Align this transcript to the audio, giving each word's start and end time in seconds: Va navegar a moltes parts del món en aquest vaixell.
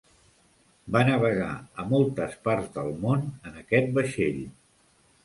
Va 0.93 1.01
navegar 1.09 1.49
a 1.83 1.85
moltes 1.91 2.33
parts 2.47 2.71
del 2.79 2.89
món 3.05 3.29
en 3.51 3.61
aquest 3.63 3.93
vaixell. 3.99 4.41